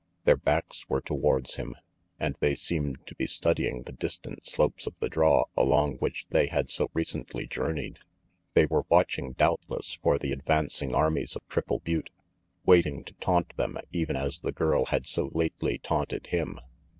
Their 0.23 0.35
backs 0.35 0.89
were 0.89 0.99
towards 1.01 1.57
him, 1.57 1.75
and 2.19 2.35
they 2.39 2.55
seemed 2.55 3.05
to 3.05 3.13
be 3.13 3.27
studying 3.27 3.83
the 3.83 3.91
distant 3.91 4.47
slopes 4.47 4.87
of 4.87 4.97
the 4.97 5.09
draw 5.09 5.45
along 5.55 5.97
which 5.97 6.25
they 6.31 6.47
had 6.47 6.71
so 6.71 6.89
recently 6.95 7.45
journeyed. 7.45 7.99
They 8.55 8.65
were 8.65 8.87
watching, 8.89 9.33
doubtless, 9.33 9.99
for 10.01 10.17
the 10.17 10.31
advancing 10.31 10.95
armies 10.95 11.35
of 11.35 11.47
Triple 11.49 11.81
Butte, 11.81 12.09
waiting 12.65 13.03
to 13.03 13.13
taunt 13.21 13.55
them 13.57 13.77
even 13.91 14.15
as 14.15 14.39
the 14.39 14.51
girl 14.51 14.85
had 14.85 15.05
so 15.05 15.29
lately 15.35 15.77
taunted 15.77 16.25
him. 16.25 16.59